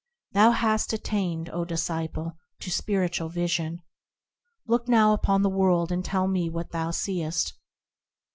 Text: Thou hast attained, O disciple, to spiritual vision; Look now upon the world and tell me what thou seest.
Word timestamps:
Thou 0.31 0.49
hast 0.49 0.93
attained, 0.93 1.47
O 1.51 1.63
disciple, 1.63 2.35
to 2.61 2.71
spiritual 2.71 3.29
vision; 3.29 3.83
Look 4.65 4.87
now 4.87 5.13
upon 5.13 5.43
the 5.43 5.47
world 5.47 5.91
and 5.91 6.03
tell 6.03 6.27
me 6.27 6.49
what 6.49 6.71
thou 6.71 6.89
seest. 6.89 7.53